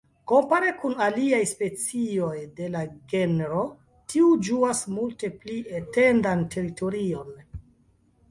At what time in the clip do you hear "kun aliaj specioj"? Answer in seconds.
0.83-2.37